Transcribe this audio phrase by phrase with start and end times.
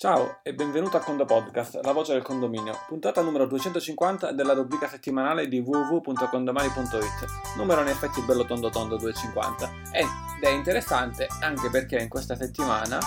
[0.00, 4.88] Ciao e benvenuto a Condo Podcast, la voce del condominio, puntata numero 250 della rubrica
[4.88, 10.06] settimanale di www.condomani.it, numero in effetti bello tondo tondo 250, ed
[10.40, 12.98] è interessante anche perché in questa settimana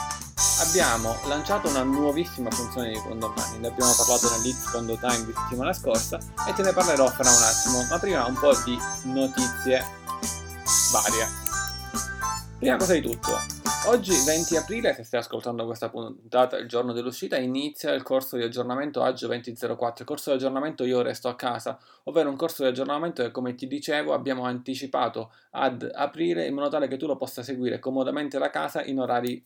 [0.62, 5.74] abbiamo lanciato una nuovissima funzione di condomani, ne abbiamo parlato nell'X Condo Time di settimana
[5.74, 9.84] scorsa e te ne parlerò fra un attimo, ma prima un po' di notizie
[10.92, 11.28] varie.
[12.60, 13.53] Prima cosa di tutto,
[13.86, 18.44] Oggi 20 aprile, se stai ascoltando questa puntata, il giorno dell'uscita, inizia il corso di
[18.44, 20.04] aggiornamento Agio 2004.
[20.04, 23.56] Il corso di aggiornamento Io resto a casa, ovvero un corso di aggiornamento che come
[23.56, 28.40] ti dicevo abbiamo anticipato ad aprile in modo tale che tu lo possa seguire comodamente
[28.40, 29.44] da casa in orari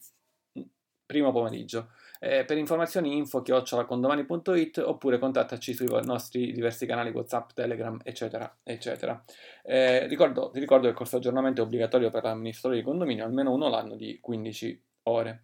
[1.08, 1.90] primo pomeriggio.
[2.20, 9.24] Eh, per informazioni info chiocciolacondomani.it oppure contattaci sui nostri diversi canali WhatsApp, Telegram, eccetera, eccetera.
[9.64, 13.70] Eh, ricordo, ti ricordo che corso aggiornamento è obbligatorio per l'amministratore di condominio, almeno uno
[13.70, 15.44] l'anno di 15 ore.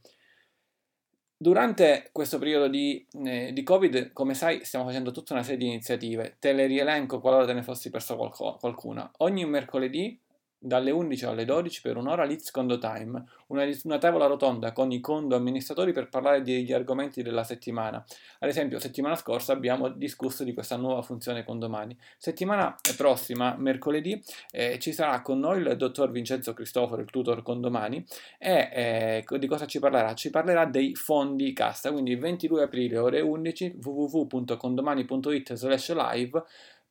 [1.36, 5.66] Durante questo periodo di, eh, di, Covid, come sai, stiamo facendo tutta una serie di
[5.66, 6.38] iniziative.
[6.40, 9.12] Te le rielenco qualora te ne fossi perso qualco, qualcuna.
[9.18, 10.23] Ogni mercoledì
[10.64, 15.02] dalle 11 alle 12 per un'ora l'It's Condo Time, una, una, tavola rotonda con i
[15.02, 18.04] condo amministratori per parlare degli argomenti della settimana.
[18.40, 21.98] Ad esempio, settimana scorsa abbiamo discusso di questa nuova funzione condomani.
[22.18, 28.06] Settimana prossima, mercoledì, eh, ci sarà con noi il dottor Vincenzo Cristoforo, il tutor condomani,
[28.40, 30.14] e eh, di cosa ci parlerà?
[30.14, 36.44] Ci parlerà dei fondi cassa, quindi il 22 aprile ore 11 www.condomani.it slash live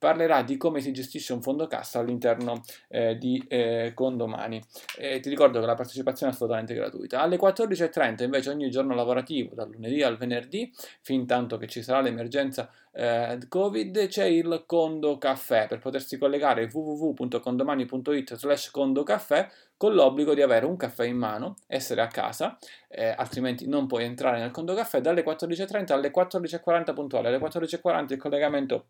[0.03, 4.61] parlerà di come si gestisce un fondo cassa all'interno eh, di eh, Condomani.
[4.99, 7.21] E ti ricordo che la partecipazione è assolutamente gratuita.
[7.21, 12.01] Alle 14.30 invece ogni giorno lavorativo, dal lunedì al venerdì, fin tanto che ci sarà
[12.01, 19.95] l'emergenza eh, Covid, c'è il Condo Caffè per potersi collegare www.condomani.it slash Condo Caffè con
[19.95, 22.59] l'obbligo di avere un caffè in mano, essere a casa,
[22.89, 27.29] eh, altrimenti non puoi entrare nel Condo Caffè dalle 14.30 alle 14.40 puntuale.
[27.29, 28.87] Alle 14.40 il collegamento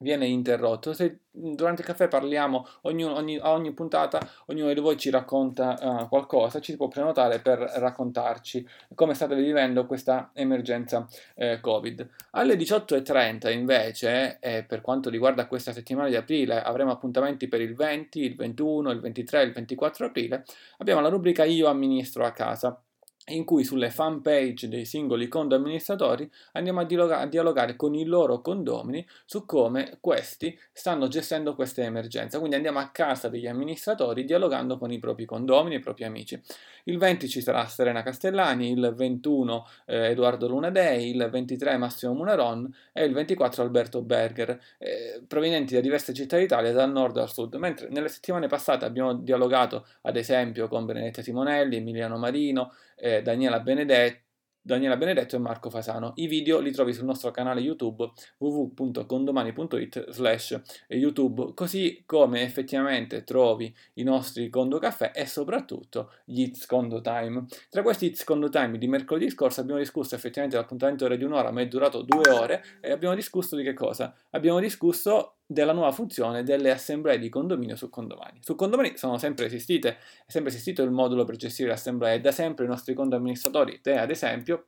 [0.00, 0.92] viene interrotto.
[0.92, 5.76] Se durante il caffè parliamo, ognuno, ogni, a ogni puntata, ognuno di voi ci racconta
[5.80, 12.08] uh, qualcosa, ci può prenotare per raccontarci come state vivendo questa emergenza eh, Covid.
[12.32, 17.74] Alle 18.30 invece, eh, per quanto riguarda questa settimana di aprile, avremo appuntamenti per il
[17.74, 20.44] 20, il 21, il 23 il 24 aprile,
[20.78, 22.80] abbiamo la rubrica Io amministro a casa
[23.28, 27.94] in cui sulle fan page dei singoli condo amministratori andiamo a, dialoga- a, dialogare con
[27.94, 32.38] i loro condomini su come questi stanno gestendo questa emergenza.
[32.38, 36.40] Quindi andiamo a casa degli amministratori dialogando con i propri condomini i propri amici.
[36.84, 42.70] Il 20 ci sarà Serena Castellani, il 21 eh, Edoardo Lunadei, il 23 Massimo Munaron
[42.92, 47.54] e il 24 Alberto Berger, eh, provenienti da diverse città d'Italia, dal nord al sud.
[47.54, 53.60] Mentre nelle settimane passate abbiamo dialogato ad esempio con Benedetta Simonelli, Emiliano Marino, eh, Daniela
[53.60, 54.22] Benedetto,
[54.66, 56.12] Daniela Benedetto e Marco Fasano.
[56.16, 63.74] I video li trovi sul nostro canale YouTube www.condomani.it slash YouTube, così come effettivamente trovi
[63.94, 67.44] i nostri Condo Caffè e soprattutto gli It's Condo Time.
[67.68, 71.50] Tra questi It's Condo Time di mercoledì scorso abbiamo discusso effettivamente l'appuntamento era di un'ora
[71.50, 74.14] ma è durato due ore e abbiamo discusso di che cosa?
[74.30, 78.40] Abbiamo discusso della nuova funzione delle assemblee di condominio su condomani.
[78.42, 82.20] Su condomani sono sempre esistite, è sempre esistito il modulo per gestire le assemblee e
[82.20, 84.66] da sempre i nostri condo amministratori, te ad esempio,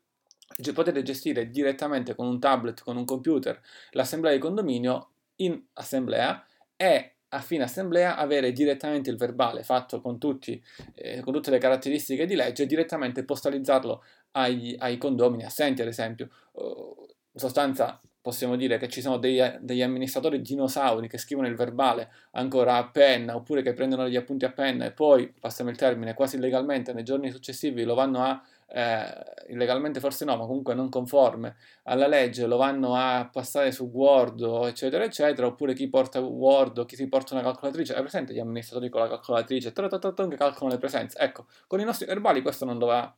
[0.73, 3.61] potete gestire direttamente con un tablet, con un computer,
[3.93, 6.45] l'assemblea di condominio in assemblea
[6.77, 10.63] e a fine assemblea avere direttamente il verbale fatto con, tutti,
[10.95, 15.89] eh, con tutte le caratteristiche di legge e direttamente postalizzarlo ai, ai condomini assenti, ad
[15.89, 16.29] esempio.
[16.53, 21.55] Uh, in sostanza possiamo dire che ci sono degli, degli, amministratori dinosauri che scrivono il
[21.55, 25.77] verbale ancora a penna oppure che prendono gli appunti a penna e poi, passiamo il
[25.77, 30.75] termine, quasi illegalmente nei giorni successivi lo vanno a, eh, illegalmente forse no, ma comunque
[30.75, 31.55] non conforme
[31.85, 36.85] alla legge, lo vanno a passare su Word eccetera eccetera, oppure chi porta Word o
[36.85, 39.89] chi si porta una calcolatrice, è presente gli amministratori con la calcolatrice, che
[40.37, 43.17] calcolano le presenze, ecco, con i nostri verbali questo non doveva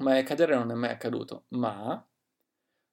[0.00, 2.06] mai accadere, non è mai accaduto, ma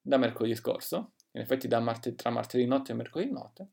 [0.02, 3.70] da mercoledì scorso in effetti marte- tra martedì notte e mercoledì notte,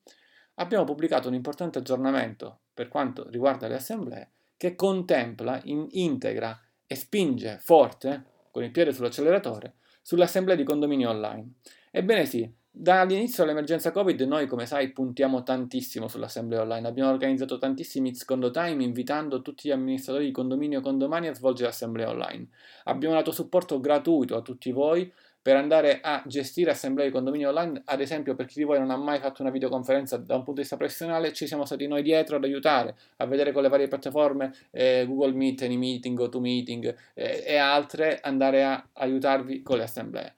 [0.55, 6.95] abbiamo pubblicato un importante aggiornamento per quanto riguarda le assemblee che contempla, in, integra e
[6.95, 11.55] spinge forte, con il piede sull'acceleratore, sulle assemblee di condominio online.
[11.91, 16.89] Ebbene sì, Dall'inizio dell'emergenza Covid noi, come sai, puntiamo tantissimo sull'assemblea online.
[16.89, 22.07] Abbiamo organizzato tantissimi secondo time invitando tutti gli amministratori di condominio condomani a svolgere assemblee
[22.07, 22.49] online.
[22.85, 25.09] Abbiamo dato supporto gratuito a tutti voi
[25.45, 28.91] per andare a gestire assemblee di condominio online, ad esempio per chi di voi non
[28.91, 32.01] ha mai fatto una videoconferenza da un punto di vista professionale, ci siamo stati noi
[32.01, 37.45] dietro ad aiutare a vedere con le varie piattaforme eh, Google Meet, AnyMeeting, GoToMeeting eh,
[37.47, 40.35] e altre, andare a aiutarvi con le assemblee.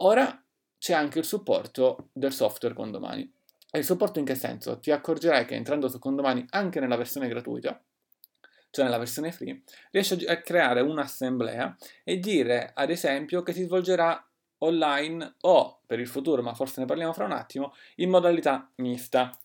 [0.00, 0.42] Ora
[0.76, 3.32] c'è anche il supporto del software condomani.
[3.70, 4.80] E il supporto in che senso?
[4.80, 7.80] Ti accorgerai che entrando su condomani anche nella versione gratuita,
[8.70, 9.62] cioè nella versione free,
[9.92, 14.27] riesci a creare un'assemblea e dire ad esempio che si svolgerà
[14.58, 19.36] online o per il futuro, ma forse ne parliamo fra un attimo, in modalità mista.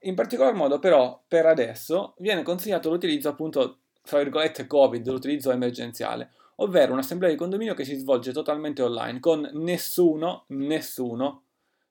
[0.00, 6.32] In particolar modo però per adesso viene consigliato l'utilizzo appunto, fra virgolette, Covid, l'utilizzo emergenziale,
[6.56, 11.42] ovvero un'assemblea di condominio che si svolge totalmente online con nessuno, nessuno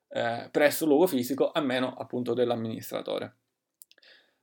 [0.08, 3.34] eh, presso il luogo fisico a meno appunto dell'amministratore.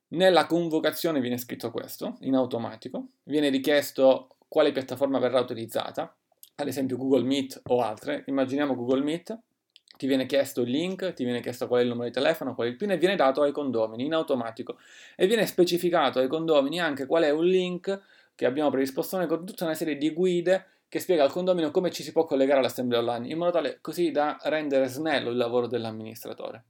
[0.09, 6.15] Nella convocazione viene scritto questo in automatico, viene richiesto quale piattaforma verrà utilizzata,
[6.55, 8.23] ad esempio Google Meet o altre.
[8.27, 9.37] Immaginiamo Google Meet,
[9.97, 12.67] ti viene chiesto il link, ti viene chiesto qual è il numero di telefono, qual
[12.67, 14.77] è il PIN e viene dato ai condomini in automatico
[15.15, 18.01] e viene specificato ai condomini anche qual è un link
[18.35, 21.91] che abbiamo predisposto noi con tutta una serie di guide che spiega al condomino come
[21.91, 25.67] ci si può collegare all'assemblea online in modo tale così da rendere snello il lavoro
[25.67, 26.63] dell'amministratore.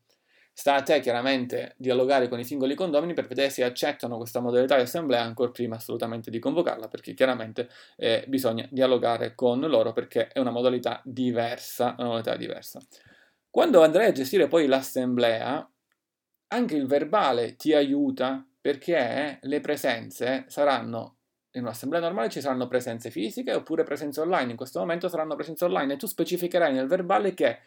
[0.57, 4.77] Sta a te chiaramente dialogare con i singoli condomini per vedere se accettano questa modalità
[4.77, 7.67] di assemblea ancora prima assolutamente di convocarla perché chiaramente
[7.97, 12.79] eh, bisogna dialogare con loro perché è una modalità diversa, una modalità diversa.
[13.49, 15.69] Quando andrai a gestire poi l'assemblea,
[16.47, 21.17] anche il verbale ti aiuta perché le presenze saranno
[21.51, 24.51] in un'assemblea normale ci saranno presenze fisiche oppure presenze online.
[24.51, 27.59] In questo momento saranno presenze online e tu specificherai nel verbale che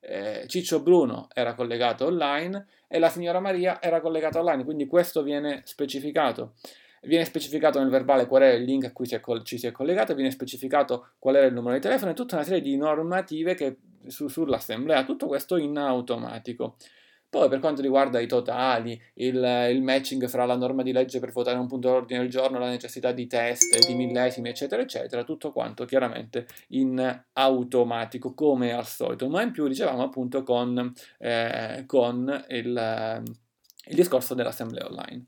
[0.00, 5.22] eh, Ciccio Bruno era collegato online e la signora Maria era collegata online, quindi questo
[5.22, 6.54] viene specificato.
[7.02, 9.72] Viene specificato nel verbale qual è il link a cui si è ci si è
[9.72, 13.54] collegato, viene specificato qual era il numero di telefono e tutta una serie di normative
[13.54, 13.76] che,
[14.06, 16.76] su, sull'assemblea, tutto questo in automatico.
[17.36, 21.32] Poi per quanto riguarda i totali, il, il, matching fra la norma di legge per
[21.32, 25.52] votare un punto d'ordine al giorno, la necessità di test, di millesimi, eccetera, eccetera, tutto
[25.52, 32.44] quanto chiaramente in automatico come al solito, ma in più dicevamo appunto con, eh, con
[32.48, 33.22] il,
[33.84, 35.26] il discorso dell'assemblea online.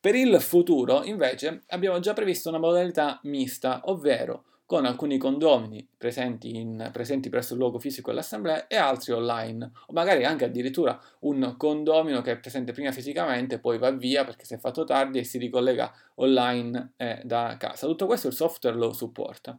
[0.00, 6.56] Per il futuro invece abbiamo già previsto una modalità mista, ovvero con alcuni condomini presenti,
[6.56, 11.56] in, presenti presso il luogo fisico dell'assemblea e altri online, o magari anche addirittura un
[11.58, 15.24] condomino che è presente prima fisicamente, poi va via perché si è fatto tardi e
[15.24, 17.86] si ricollega online eh, da casa.
[17.86, 19.58] Tutto questo il software lo supporta.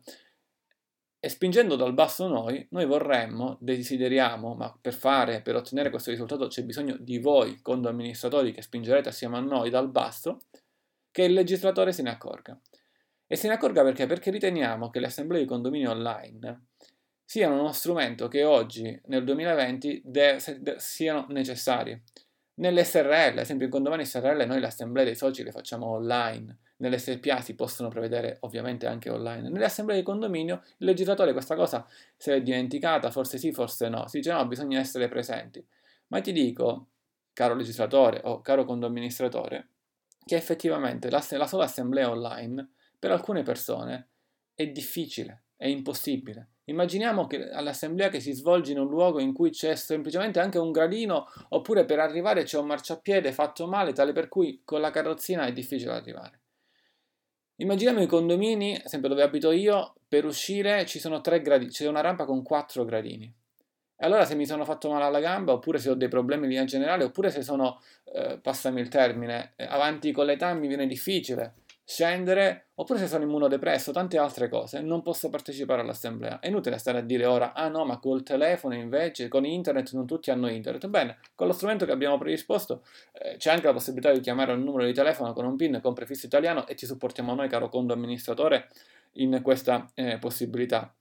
[1.20, 6.48] E spingendo dal basso noi, noi vorremmo, desideriamo, ma per fare, per ottenere questo risultato
[6.48, 10.40] c'è bisogno di voi, condo amministratori, che spingerete assieme a noi dal basso,
[11.12, 12.60] che il legislatore se ne accorga.
[13.34, 14.06] E se ne accorga perché?
[14.06, 16.68] Perché riteniamo che le assemblee di condominio online
[17.26, 22.00] siano uno strumento che oggi, nel 2020, de- de- siano necessari.
[22.58, 27.00] Nell'SRL, ad esempio in condomini SRL, noi le assemblee dei soci le facciamo online, nelle
[27.00, 29.50] SPA si possono prevedere ovviamente anche online.
[29.50, 34.08] Nelle assemblee di condominio il legislatore questa cosa se l'è dimenticata, forse sì, forse no.
[34.08, 35.66] Si dice no, bisogna essere presenti.
[36.10, 36.90] Ma ti dico,
[37.34, 39.70] caro legislatore o caro condoministratore,
[40.24, 42.70] che effettivamente la, la sola assemblea online
[43.04, 44.12] per alcune persone
[44.54, 46.52] è difficile, è impossibile.
[46.68, 50.72] Immaginiamo che all'assemblea che si svolge in un luogo in cui c'è semplicemente anche un
[50.72, 55.46] gradino, oppure per arrivare c'è un marciapiede fatto male, tale per cui con la carrozzina
[55.46, 56.40] è difficile arrivare.
[57.58, 62.00] Immaginiamo i condomini, sempre dove abito io, per uscire ci sono tre gradini, c'è una
[62.00, 63.26] rampa con quattro gradini.
[63.98, 66.52] E allora se mi sono fatto male alla gamba, oppure se ho dei problemi in
[66.52, 67.82] linea generale, oppure se sono,
[68.14, 73.24] eh, passami il termine, eh, avanti con l'età mi viene difficile, scendere, oppure se sono
[73.24, 76.40] immunodepresso, tante altre cose, non posso partecipare all'assemblea.
[76.40, 80.08] È inutile stare a dire ora, ah no, ma col telefono invece, con internet non
[80.08, 80.88] tutti hanno internet.
[80.88, 84.64] Bene, con lo strumento che abbiamo predisposto eh, c'è anche la possibilità di chiamare un
[84.64, 87.94] numero di telefono con un PIN con prefisso italiano e ti supportiamo noi, caro conto
[87.94, 88.70] amministratore,
[89.14, 90.94] in questa eh, possibilità.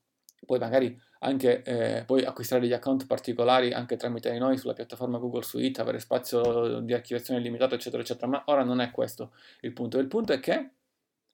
[0.45, 5.43] Poi magari anche eh, poi acquistare degli account particolari anche tramite noi sulla piattaforma Google
[5.43, 8.27] Suite, avere spazio di archiviazione limitato, eccetera, eccetera.
[8.27, 9.99] Ma ora non è questo il punto.
[9.99, 10.71] Il punto è che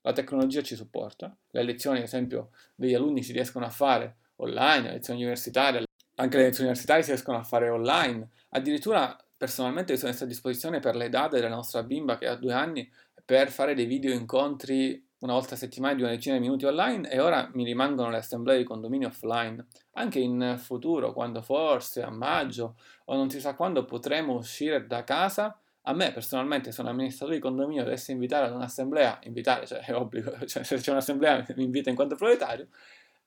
[0.02, 4.82] la tecnologia ci supporta, le lezioni, ad esempio, degli alunni si riescono a fare online,
[4.82, 5.84] le lezioni universitarie,
[6.16, 8.28] anche le lezioni universitarie si riescono a fare online.
[8.50, 12.52] Addirittura personalmente sono messo a disposizione per le date della nostra bimba che ha due
[12.52, 12.90] anni
[13.24, 17.10] per fare dei video incontri una volta a settimana di una decina di minuti online
[17.10, 19.66] e ora mi rimangono le assemblee di condomini offline.
[19.94, 25.02] Anche in futuro, quando forse a maggio o non si sa quando potremo uscire da
[25.02, 29.94] casa, a me personalmente sono amministratore di condominio dovessi invitare ad un'assemblea, invitare, cioè è
[29.94, 32.68] obbligo, cioè se c'è un'assemblea mi invita in quanto proprietario,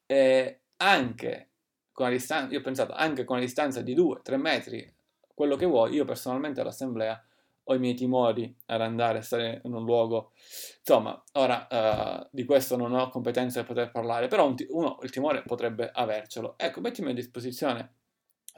[0.05, 1.49] e anche
[1.91, 4.93] con la distanza, io ho pensato anche con una distanza di 2-3 metri,
[5.33, 7.21] quello che vuoi, io personalmente all'assemblea
[7.63, 10.31] ho i miei timori ad andare a stare in un luogo.
[10.79, 14.97] Insomma, ora uh, di questo non ho competenze per poter parlare, però un t- uno
[15.03, 16.55] il timore potrebbe avercelo.
[16.57, 17.95] Ecco, mettimi a disposizione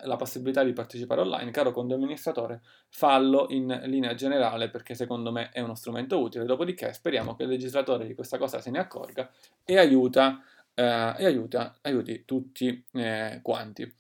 [0.05, 5.50] la possibilità di partecipare online, caro conto amministratore, fallo in linea generale perché secondo me
[5.50, 9.29] è uno strumento utile, dopodiché speriamo che il legislatore di questa cosa se ne accorga
[9.63, 10.41] e aiuta,
[10.74, 13.95] eh, e aiuta aiuti tutti eh, quanti.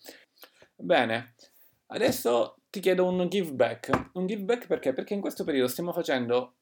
[0.75, 1.35] Bene,
[1.87, 4.09] adesso ti chiedo un give back.
[4.13, 4.93] Un give back perché?
[4.93, 6.55] Perché in questo periodo stiamo facendo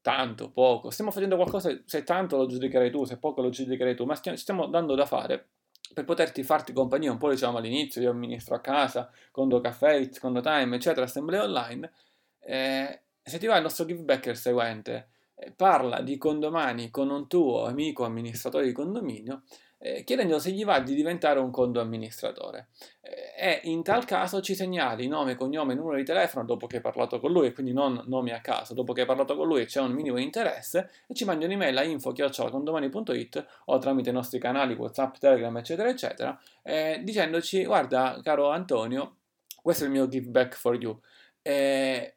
[0.00, 4.04] tanto, poco, stiamo facendo qualcosa, se tanto lo giudicherai tu, se poco lo giudicherai tu,
[4.06, 5.50] ma stiamo, stiamo dando da fare
[5.94, 10.40] per poterti farti compagnia, un po' diciamo all'inizio, io amministro a casa, Condo Caffè, Condo
[10.40, 11.92] Time, eccetera, assemblee online,
[12.40, 16.90] eh, se ti va il nostro give back è il seguente, eh, parla di condomani
[16.90, 19.44] con un tuo amico amministratore di condominio
[19.78, 22.68] eh, chiedendo se gli va di diventare un conto amministratore.
[23.00, 26.82] Eh, e in tal caso ci segnali nome, cognome numero di telefono dopo che hai
[26.82, 29.66] parlato con lui, quindi non nomi a caso, dopo che hai parlato con lui e
[29.66, 34.74] c'è un minimo interesse, e ci mandi un'email a info-condomani.it o tramite i nostri canali
[34.74, 39.16] WhatsApp, Telegram, eccetera, eccetera, eh, dicendoci, guarda, caro Antonio,
[39.62, 40.98] questo è il mio give back for you.
[41.42, 42.16] Eh,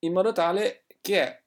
[0.00, 1.39] in modo tale che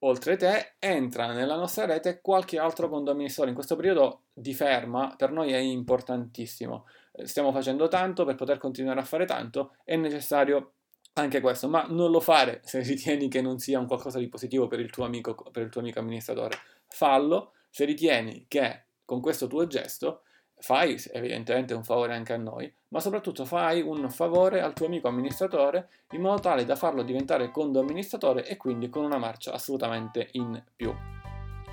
[0.00, 3.50] oltre te entra nella nostra rete qualche altro conto amministratore.
[3.50, 6.86] In questo periodo di ferma per noi è importantissimo.
[7.12, 10.72] Eh, stiamo facendo tanto, per poter continuare a fare tanto è necessario
[11.14, 14.68] anche questo, ma non lo fare se ritieni che non sia un qualcosa di positivo
[14.68, 16.56] per il tuo amico, per il tuo amico amministratore.
[16.86, 20.22] Fallo se ritieni che con questo tuo gesto
[20.60, 25.08] fai evidentemente un favore anche a noi, ma soprattutto fai un favore al tuo amico
[25.08, 30.28] amministratore in modo tale da farlo diventare condo amministratore e quindi con una marcia assolutamente
[30.32, 30.94] in più.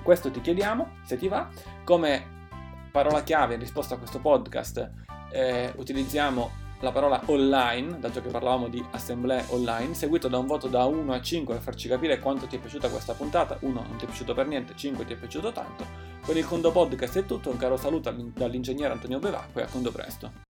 [0.03, 1.49] Questo ti chiediamo, se ti va,
[1.83, 2.33] come
[2.91, 8.67] parola chiave in risposta a questo podcast eh, utilizziamo la parola online, dato che parlavamo
[8.67, 12.47] di assemblee online, seguito da un voto da 1 a 5 per farci capire quanto
[12.47, 13.57] ti è piaciuta questa puntata.
[13.61, 15.85] 1 non ti è piaciuto per niente, 5 ti è piaciuto tanto.
[16.21, 19.91] Con il Condo Podcast è tutto, un caro saluto dall'ingegnere Antonio Bevacqua e a Condo
[19.91, 20.44] presto.